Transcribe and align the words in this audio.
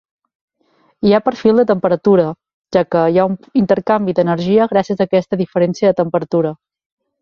Hi 1.09 1.13
ha 1.13 1.19
perfil 1.27 1.61
de 1.61 1.65
temperatura, 1.73 2.25
ja 2.77 2.85
que 2.97 3.05
hi 3.13 3.21
ha 3.25 3.29
un 3.35 3.39
intercanvi 3.65 4.19
d'energia 4.23 4.71
gràcies 4.77 5.01
a 5.07 5.11
aquesta 5.11 5.45
diferència 5.47 5.91
de 5.97 6.01
temperatura. 6.05 6.61